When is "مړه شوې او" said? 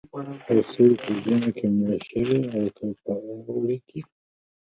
1.77-2.65